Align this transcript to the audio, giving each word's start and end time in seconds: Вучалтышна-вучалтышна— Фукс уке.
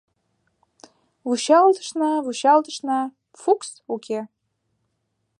Вучалтышна-вучалтышна— 1.27 2.99
Фукс 3.41 3.69
уке. 3.93 4.19